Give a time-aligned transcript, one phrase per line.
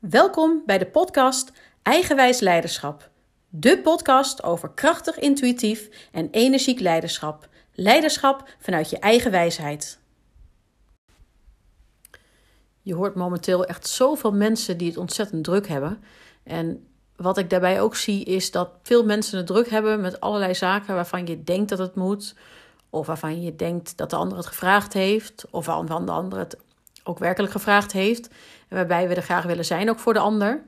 [0.00, 1.52] Welkom bij de podcast
[1.82, 3.10] Eigenwijs Leiderschap.
[3.48, 7.48] De podcast over krachtig, intuïtief en energiek leiderschap.
[7.72, 9.98] Leiderschap vanuit je eigen wijsheid.
[12.82, 16.02] Je hoort momenteel echt zoveel mensen die het ontzettend druk hebben.
[16.42, 16.86] En
[17.16, 20.94] wat ik daarbij ook zie is dat veel mensen het druk hebben met allerlei zaken
[20.94, 22.34] waarvan je denkt dat het moet.
[22.90, 25.44] Of waarvan je denkt dat de ander het gevraagd heeft.
[25.50, 26.56] Of waarvan de ander het
[27.04, 28.28] ook werkelijk gevraagd heeft.
[28.68, 30.62] En waarbij we er graag willen zijn, ook voor de ander.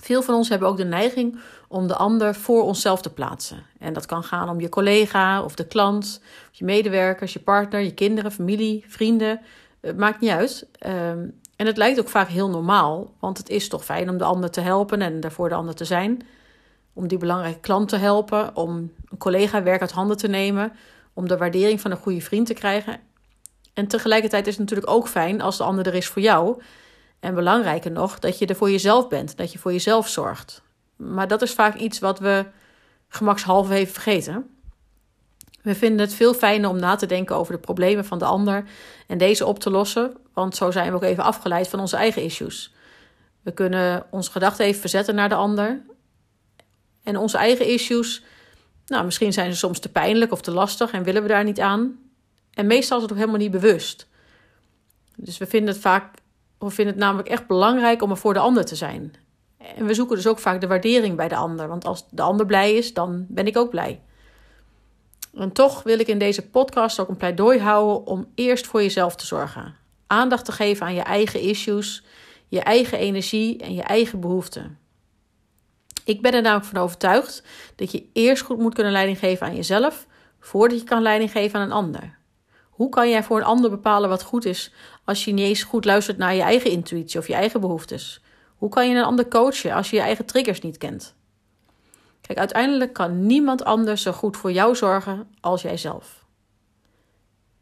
[0.00, 3.62] Veel van ons hebben ook de neiging om de ander voor onszelf te plaatsen.
[3.78, 6.20] En dat kan gaan om je collega of de klant,
[6.50, 9.40] je medewerkers, je partner, je kinderen, familie, vrienden.
[9.80, 10.66] Het maakt niet uit.
[10.78, 14.24] Ehm, en het lijkt ook vaak heel normaal, want het is toch fijn om de
[14.24, 16.26] ander te helpen en daarvoor de ander te zijn.
[16.92, 20.72] Om die belangrijke klant te helpen, om een collega werk uit handen te nemen,
[21.12, 23.00] om de waardering van een goede vriend te krijgen.
[23.76, 26.62] En tegelijkertijd is het natuurlijk ook fijn als de ander er is voor jou.
[27.20, 30.62] En belangrijker nog, dat je er voor jezelf bent, dat je voor jezelf zorgt.
[30.96, 32.44] Maar dat is vaak iets wat we
[33.08, 34.50] gemakshalve even vergeten.
[35.62, 38.64] We vinden het veel fijner om na te denken over de problemen van de ander
[39.06, 42.22] en deze op te lossen, want zo zijn we ook even afgeleid van onze eigen
[42.22, 42.74] issues.
[43.42, 45.82] We kunnen onze gedachten even verzetten naar de ander.
[47.02, 48.22] En onze eigen issues,
[48.86, 51.60] nou, misschien zijn ze soms te pijnlijk of te lastig en willen we daar niet
[51.60, 52.04] aan.
[52.56, 54.06] En meestal is het ook helemaal niet bewust.
[55.16, 56.14] Dus we vinden het vaak,
[56.58, 59.14] we vinden het namelijk echt belangrijk om er voor de ander te zijn.
[59.58, 61.68] En we zoeken dus ook vaak de waardering bij de ander.
[61.68, 64.02] Want als de ander blij is, dan ben ik ook blij.
[65.34, 69.16] En toch wil ik in deze podcast ook een pleidooi houden om eerst voor jezelf
[69.16, 69.74] te zorgen.
[70.06, 72.04] Aandacht te geven aan je eigen issues,
[72.48, 74.78] je eigen energie en je eigen behoeften.
[76.04, 77.42] Ik ben er namelijk van overtuigd
[77.74, 80.06] dat je eerst goed moet kunnen leiding geven aan jezelf,
[80.40, 82.18] voordat je kan leiding geven aan een ander.
[82.76, 84.72] Hoe kan jij voor een ander bepalen wat goed is
[85.04, 88.20] als je niet eens goed luistert naar je eigen intuïtie of je eigen behoeftes?
[88.56, 91.14] Hoe kan je een ander coachen als je je eigen triggers niet kent?
[92.20, 96.24] Kijk, uiteindelijk kan niemand anders zo goed voor jou zorgen als jijzelf.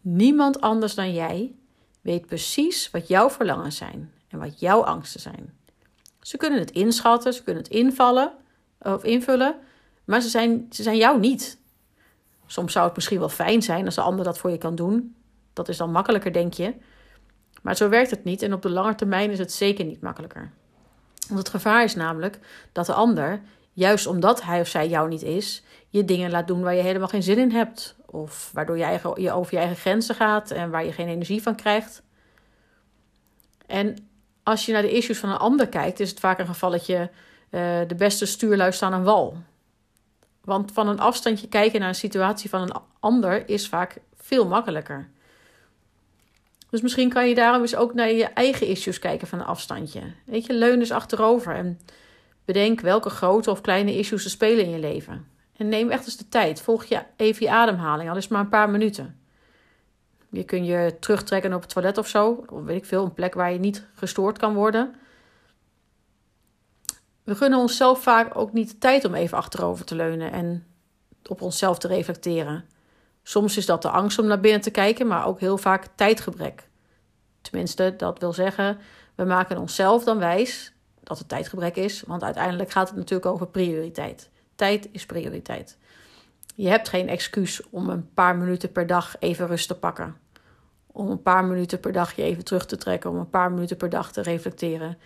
[0.00, 1.54] Niemand anders dan jij
[2.00, 5.54] weet precies wat jouw verlangens zijn en wat jouw angsten zijn.
[6.20, 8.32] Ze kunnen het inschatten, ze kunnen het invallen
[8.80, 9.54] of invullen,
[10.04, 11.58] maar ze zijn, ze zijn jou niet.
[12.50, 15.14] Soms zou het misschien wel fijn zijn als de ander dat voor je kan doen.
[15.52, 16.74] Dat is dan makkelijker, denk je.
[17.62, 20.50] Maar zo werkt het niet en op de lange termijn is het zeker niet makkelijker.
[21.26, 22.38] Want het gevaar is namelijk
[22.72, 23.40] dat de ander,
[23.72, 27.08] juist omdat hij of zij jou niet is, je dingen laat doen waar je helemaal
[27.08, 27.96] geen zin in hebt.
[28.06, 31.56] Of waardoor je, je over je eigen grenzen gaat en waar je geen energie van
[31.56, 32.02] krijgt.
[33.66, 33.96] En
[34.42, 37.10] als je naar de issues van een ander kijkt, is het vaak een gevalletje
[37.50, 39.36] uh, de beste stuurlui staan aan wal.
[40.48, 45.08] Want van een afstandje kijken naar een situatie van een ander is vaak veel makkelijker.
[46.70, 50.00] Dus misschien kan je daarom eens ook naar je eigen issues kijken van een afstandje.
[50.24, 51.80] Weet je, leun eens achterover en
[52.44, 55.26] bedenk welke grote of kleine issues er spelen in je leven.
[55.56, 56.60] En neem echt eens de tijd.
[56.60, 59.20] Volg je even je ademhaling, al is maar een paar minuten.
[60.30, 63.34] Je kunt je terugtrekken op het toilet of zo, of weet ik veel, een plek
[63.34, 64.94] waar je niet gestoord kan worden.
[67.28, 70.66] We gunnen onszelf vaak ook niet de tijd om even achterover te leunen en
[71.26, 72.64] op onszelf te reflecteren.
[73.22, 76.68] Soms is dat de angst om naar binnen te kijken, maar ook heel vaak tijdgebrek.
[77.40, 78.78] Tenminste, dat wil zeggen,
[79.14, 80.72] we maken onszelf dan wijs
[81.02, 84.30] dat het tijdgebrek is, want uiteindelijk gaat het natuurlijk over prioriteit.
[84.54, 85.78] Tijd is prioriteit.
[86.54, 90.16] Je hebt geen excuus om een paar minuten per dag even rust te pakken.
[90.86, 93.76] Om een paar minuten per dag je even terug te trekken, om een paar minuten
[93.76, 94.98] per dag te reflecteren.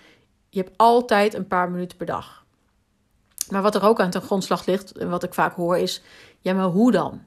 [0.52, 2.44] Je hebt altijd een paar minuten per dag.
[3.50, 6.02] Maar wat er ook aan ten grondslag ligt, en wat ik vaak hoor, is:
[6.40, 7.22] ja, maar hoe dan?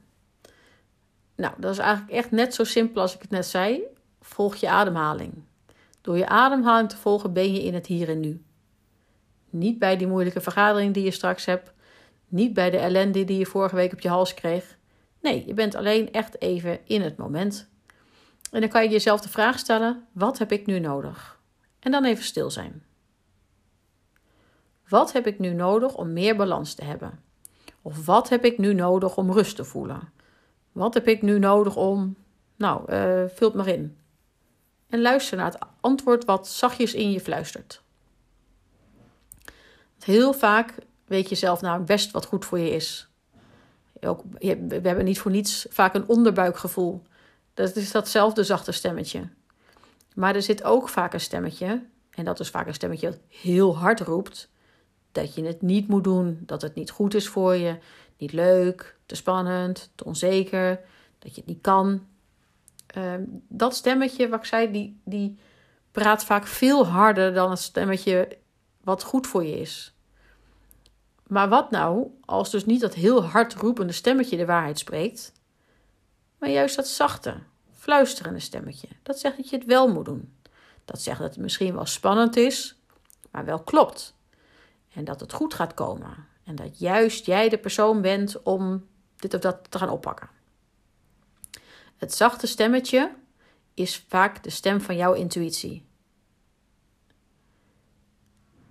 [1.36, 3.82] Nou, dat is eigenlijk echt net zo simpel als ik het net zei.
[4.20, 5.32] Volg je ademhaling.
[6.00, 8.44] Door je ademhaling te volgen ben je in het hier en nu.
[9.50, 11.72] Niet bij die moeilijke vergadering die je straks hebt.
[12.28, 14.76] Niet bij de ellende die je vorige week op je hals kreeg.
[15.20, 17.68] Nee, je bent alleen echt even in het moment.
[18.50, 21.40] En dan kan je jezelf de vraag stellen: wat heb ik nu nodig?
[21.78, 22.84] En dan even stil zijn.
[24.88, 27.20] Wat heb ik nu nodig om meer balans te hebben?
[27.82, 30.12] Of wat heb ik nu nodig om rust te voelen?
[30.72, 32.16] Wat heb ik nu nodig om.
[32.56, 33.96] Nou, uh, vul het maar in.
[34.88, 37.82] En luister naar het antwoord wat zachtjes in je fluistert.
[39.98, 40.74] Heel vaak
[41.04, 43.08] weet je zelf nou best wat goed voor je is.
[44.00, 47.02] Ook, we hebben niet voor niets vaak een onderbuikgevoel.
[47.54, 49.28] Dat is datzelfde zachte stemmetje.
[50.14, 53.76] Maar er zit ook vaak een stemmetje, en dat is vaak een stemmetje dat heel
[53.76, 54.48] hard roept,
[55.16, 57.78] dat je het niet moet doen, dat het niet goed is voor je,
[58.18, 60.80] niet leuk, te spannend, te onzeker,
[61.18, 62.06] dat je het niet kan.
[62.86, 65.38] Ehm, dat stemmetje, wat ik zei, die, die
[65.92, 68.38] praat vaak veel harder dan het stemmetje
[68.80, 69.94] wat goed voor je is.
[71.26, 75.32] Maar wat nou als dus niet dat heel hard roepende stemmetje de waarheid spreekt,
[76.38, 77.34] maar juist dat zachte,
[77.74, 78.88] fluisterende stemmetje.
[79.02, 80.34] Dat zegt dat je het wel moet doen.
[80.84, 82.80] Dat zegt dat het misschien wel spannend is,
[83.30, 84.15] maar wel klopt.
[84.96, 86.26] En dat het goed gaat komen.
[86.44, 90.28] En dat juist jij de persoon bent om dit of dat te gaan oppakken.
[91.96, 93.14] Het zachte stemmetje
[93.74, 95.86] is vaak de stem van jouw intuïtie.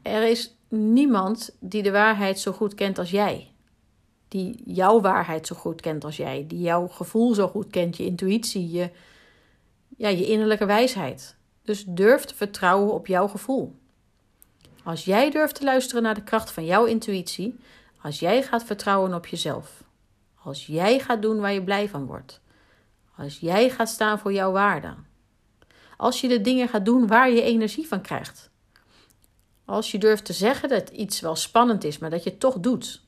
[0.01, 3.51] Er is niemand die de waarheid zo goed kent als jij.
[4.27, 6.45] Die jouw waarheid zo goed kent als jij.
[6.47, 8.91] Die jouw gevoel zo goed kent, je intuïtie, je,
[9.97, 11.37] ja, je innerlijke wijsheid.
[11.61, 13.83] Dus durf te vertrouwen op jouw gevoel.
[14.85, 17.59] Als jij durft te luisteren naar de kracht van jouw intuïtie,
[18.01, 19.83] als jij gaat vertrouwen op jezelf,
[20.43, 22.41] als jij gaat doen waar je blij van wordt,
[23.17, 25.07] als jij gaat staan voor jouw waarden,
[25.97, 28.49] als je de dingen gaat doen waar je energie van krijgt,
[29.65, 32.59] als je durft te zeggen dat iets wel spannend is, maar dat je het toch
[32.59, 33.01] doet,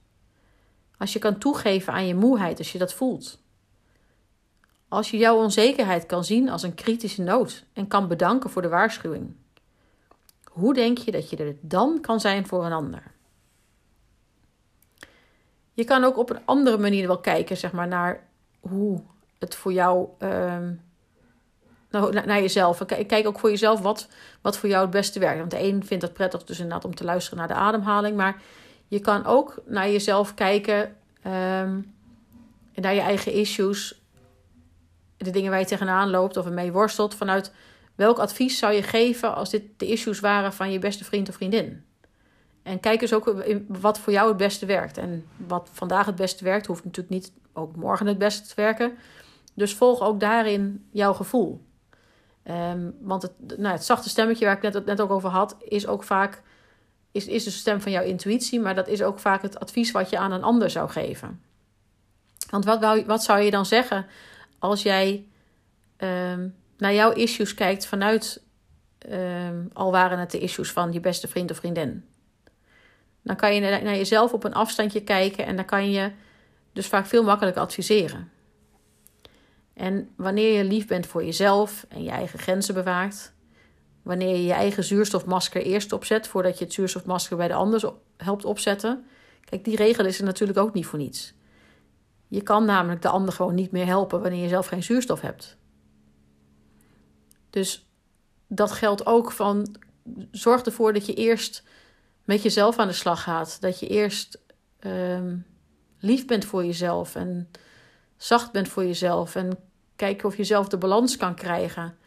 [0.97, 3.39] als je kan toegeven aan je moeheid als je dat voelt,
[4.88, 8.69] als je jouw onzekerheid kan zien als een kritische nood en kan bedanken voor de
[8.69, 9.35] waarschuwing.
[10.57, 13.04] Hoe denk je dat je er dan kan zijn voor een ander?
[15.74, 18.27] Je kan ook op een andere manier wel kijken, zeg maar, naar
[18.59, 19.01] hoe
[19.39, 20.57] het voor jou, uh,
[21.89, 22.86] nou, naar jezelf.
[22.86, 24.07] Kijk ook voor jezelf wat,
[24.42, 25.39] wat voor jou het beste werkt.
[25.39, 28.42] Want de een vindt het prettig dus inderdaad om te luisteren naar de ademhaling, maar
[28.88, 30.95] je kan ook naar jezelf kijken,
[31.25, 31.95] um,
[32.74, 34.01] naar je eigen issues,
[35.18, 37.51] de dingen waar je tegenaan loopt of ermee worstelt, vanuit
[37.97, 41.35] welk advies zou je geven als dit de issues waren van je beste vriend of
[41.35, 41.85] vriendin?
[42.63, 44.97] En kijk eens ook wat voor jou het beste werkt.
[44.97, 48.97] En wat vandaag het beste werkt, hoeft natuurlijk niet ook morgen het beste te werken.
[49.53, 51.65] Dus volg ook daarin jouw gevoel.
[52.44, 55.88] Um, want het, nou, het zachte stemmetje waar ik net, net ook over had, is
[55.88, 56.41] ook vaak
[57.11, 60.09] is, is de stem van jouw intuïtie, maar dat is ook vaak het advies wat
[60.09, 61.41] je aan een ander zou geven.
[62.50, 64.05] Want wat, wat zou je dan zeggen
[64.59, 65.25] als jij
[65.97, 68.44] um, naar jouw issues kijkt vanuit,
[69.09, 72.06] um, al waren het de issues van je beste vriend of vriendin?
[73.24, 76.12] Dan kan je naar jezelf op een afstandje kijken en dan kan je
[76.74, 78.31] dus vaak veel makkelijker adviseren.
[79.74, 83.33] En wanneer je lief bent voor jezelf en je eigen grenzen bewaakt,
[84.01, 88.45] wanneer je je eigen zuurstofmasker eerst opzet voordat je het zuurstofmasker bij de ander helpt
[88.45, 89.06] opzetten.
[89.50, 91.33] Kijk, die regel is er natuurlijk ook niet voor niets.
[92.27, 95.57] Je kan namelijk de ander gewoon niet meer helpen wanneer je zelf geen zuurstof hebt.
[97.49, 97.88] Dus
[98.47, 99.75] dat geldt ook van
[100.31, 101.63] zorg ervoor dat je eerst
[102.23, 103.61] met jezelf aan de slag gaat.
[103.61, 104.39] Dat je eerst
[104.79, 105.45] um,
[105.99, 107.51] lief bent voor jezelf en
[108.17, 109.35] zacht bent voor jezelf.
[109.35, 109.59] En
[109.95, 111.97] kijken of je zelf de balans kan krijgen.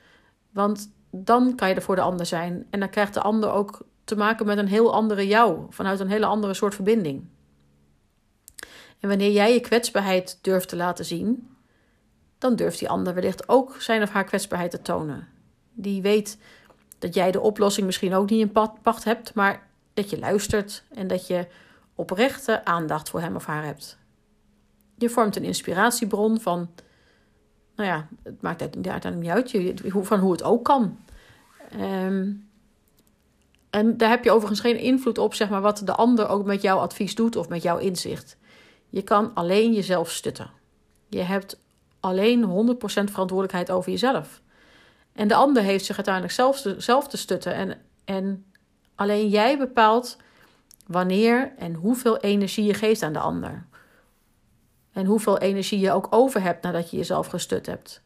[0.50, 2.66] Want dan kan je er voor de ander zijn.
[2.70, 5.66] En dan krijgt de ander ook te maken met een heel andere jou.
[5.70, 7.28] Vanuit een hele andere soort verbinding.
[9.00, 11.56] En wanneer jij je kwetsbaarheid durft te laten zien,
[12.40, 15.28] dan durft die ander wellicht ook zijn of haar kwetsbaarheid te tonen.
[15.72, 16.38] Die weet
[16.98, 18.52] dat jij de oplossing misschien ook niet in
[18.82, 21.46] pacht hebt, maar dat je luistert en dat je
[21.94, 23.98] oprechte aandacht voor hem of haar hebt.
[24.98, 26.70] Je vormt een inspiratiebron van,
[27.76, 30.98] nou ja, het maakt uiteindelijk niet uit, van hoe het ook kan.
[31.70, 32.32] Ehm,
[33.70, 36.62] en daar heb je overigens geen invloed op, zeg maar, wat de ander ook met
[36.62, 38.36] jouw advies doet of met jouw inzicht.
[38.88, 40.50] Je kan alleen jezelf stutten.
[41.08, 41.58] Je hebt
[42.00, 42.46] alleen 100%
[42.84, 44.42] verantwoordelijkheid over jezelf.
[45.12, 47.54] En de ander heeft zich uiteindelijk zelf zelf te stutten.
[47.54, 48.44] En, en
[48.94, 50.16] alleen jij bepaalt
[50.86, 53.66] wanneer en hoeveel energie je geeft aan de ander.
[54.92, 58.02] En hoeveel energie je ook over hebt nadat je jezelf gestut hebt.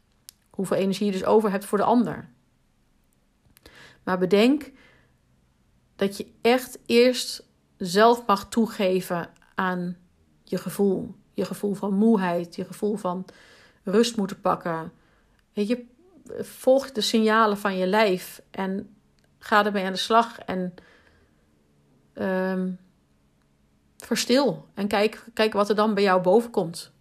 [0.49, 2.29] Hoeveel energie je dus over hebt voor de ander.
[4.03, 4.71] Maar bedenk
[5.95, 7.43] dat je echt eerst
[7.77, 9.97] zelf mag toegeven aan
[10.43, 11.15] je gevoel.
[11.33, 13.25] Je gevoel van moeheid, je gevoel van
[13.85, 14.91] rust moeten pakken.
[15.53, 15.85] Weet je,
[16.39, 18.95] volg de signalen van je lijf en
[19.39, 20.39] ga ermee aan de slag.
[20.39, 20.73] En
[22.13, 22.79] um,
[23.97, 26.91] verstil en kijk, kijk wat er dan bij jou boven komt.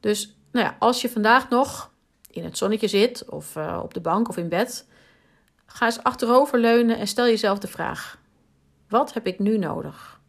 [0.00, 1.92] Dus nou ja, als je vandaag nog
[2.30, 4.86] in het zonnetje zit, of uh, op de bank of in bed,
[5.66, 8.18] ga eens achterover leunen en stel jezelf de vraag:
[8.88, 10.20] wat heb ik nu nodig?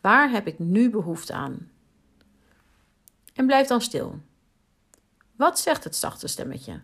[0.00, 1.70] Waar heb ik nu behoefte aan?
[3.36, 4.20] En blijf dan stil.
[5.36, 6.80] Wat zegt het zachte stemmetje?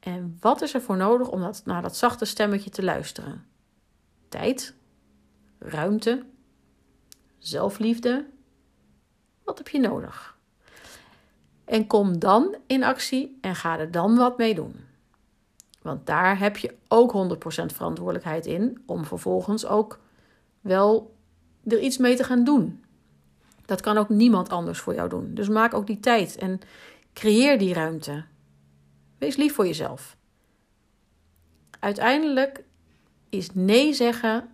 [0.00, 3.46] En wat is er voor nodig om naar dat zachte stemmetje te luisteren?
[4.28, 4.74] Tijd?
[5.58, 6.24] Ruimte?
[7.38, 8.26] Zelfliefde?
[9.44, 10.36] Wat heb je nodig?
[11.64, 14.84] En kom dan in actie en ga er dan wat mee doen.
[15.82, 20.00] Want daar heb je ook 100% verantwoordelijkheid in om vervolgens ook
[20.60, 21.14] wel
[21.64, 22.84] er iets mee te gaan doen.
[23.66, 25.34] Dat kan ook niemand anders voor jou doen.
[25.34, 26.60] Dus maak ook die tijd en
[27.12, 28.24] creëer die ruimte.
[29.18, 30.16] Wees lief voor jezelf.
[31.80, 32.64] Uiteindelijk
[33.28, 34.48] is nee zeggen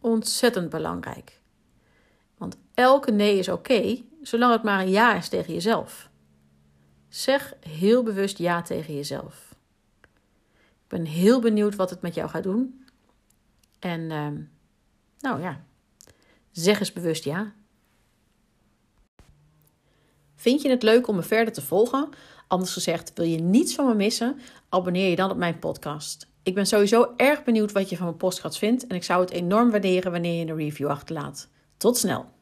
[0.00, 1.40] ontzettend belangrijk.
[2.36, 6.10] Want elke nee is oké, zolang het maar een ja is tegen jezelf.
[7.08, 9.54] Zeg heel bewust ja tegen jezelf.
[10.82, 12.84] Ik ben heel benieuwd wat het met jou gaat doen.
[13.78, 14.28] En uh,
[15.18, 15.64] nou ja,
[16.50, 17.52] zeg eens bewust ja.
[20.44, 22.08] Vind je het leuk om me verder te volgen?
[22.48, 24.40] Anders gezegd, wil je niets van me missen?
[24.68, 26.26] Abonneer je dan op mijn podcast.
[26.42, 29.30] Ik ben sowieso erg benieuwd wat je van mijn podcast vindt en ik zou het
[29.30, 31.48] enorm waarderen wanneer je een review achterlaat.
[31.76, 32.33] Tot snel!